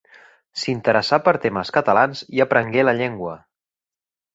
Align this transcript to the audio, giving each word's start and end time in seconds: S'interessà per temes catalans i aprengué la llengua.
S'interessà 0.61 1.19
per 1.27 1.35
temes 1.45 1.73
catalans 1.77 2.25
i 2.39 2.45
aprengué 2.49 2.91
la 2.91 2.99
llengua. 3.03 3.41